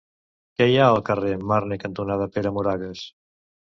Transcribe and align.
Què 0.61 0.65
hi 0.69 0.77
ha 0.77 0.87
al 0.93 1.01
carrer 1.11 1.35
Marne 1.51 1.79
cantonada 1.85 2.29
Pere 2.39 2.53
Moragues? 2.57 3.05